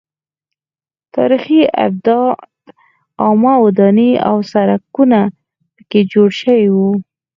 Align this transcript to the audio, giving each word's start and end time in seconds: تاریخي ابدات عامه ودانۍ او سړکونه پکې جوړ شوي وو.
تاریخي 1.15 1.61
ابدات 1.85 2.37
عامه 3.21 3.53
ودانۍ 3.63 4.11
او 4.27 4.35
سړکونه 4.51 5.19
پکې 5.75 5.99
جوړ 6.11 6.29
شوي 6.41 6.67
وو. 6.75 6.91